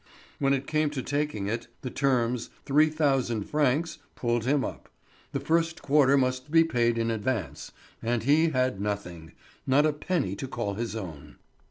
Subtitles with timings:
[0.39, 4.89] When it came to taking it, the terms—three thousand francs—pulled him up;
[5.31, 9.33] the first quarter must be paid in advance, and he had nothing,
[9.67, 11.35] not a penny to call his own.